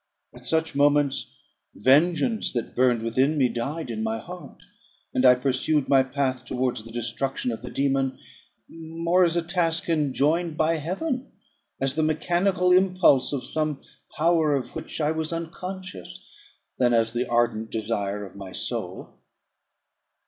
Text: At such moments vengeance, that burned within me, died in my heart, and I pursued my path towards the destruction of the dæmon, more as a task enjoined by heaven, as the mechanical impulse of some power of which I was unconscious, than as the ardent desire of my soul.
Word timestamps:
At 0.33 0.47
such 0.47 0.73
moments 0.73 1.31
vengeance, 1.75 2.51
that 2.53 2.75
burned 2.75 3.03
within 3.03 3.37
me, 3.37 3.49
died 3.49 3.91
in 3.91 4.01
my 4.01 4.17
heart, 4.17 4.63
and 5.13 5.27
I 5.27 5.35
pursued 5.35 5.87
my 5.87 6.01
path 6.01 6.43
towards 6.43 6.81
the 6.81 6.91
destruction 6.91 7.51
of 7.51 7.61
the 7.61 7.69
dæmon, 7.69 8.17
more 8.67 9.23
as 9.23 9.35
a 9.35 9.43
task 9.43 9.89
enjoined 9.89 10.57
by 10.57 10.77
heaven, 10.77 11.31
as 11.79 11.93
the 11.93 12.01
mechanical 12.01 12.71
impulse 12.71 13.31
of 13.31 13.45
some 13.45 13.79
power 14.17 14.55
of 14.55 14.75
which 14.75 14.99
I 14.99 15.11
was 15.11 15.31
unconscious, 15.31 16.27
than 16.79 16.95
as 16.95 17.11
the 17.11 17.27
ardent 17.27 17.69
desire 17.69 18.25
of 18.25 18.35
my 18.35 18.53
soul. 18.53 19.19